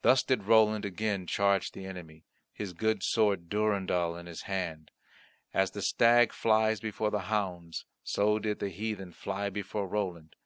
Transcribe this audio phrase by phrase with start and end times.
[0.00, 4.90] Thus did Roland again charge the enemy, his good sword Durendal in his hand;
[5.52, 10.36] as the stag flies before the hounds, so did the heathen fly before Roland.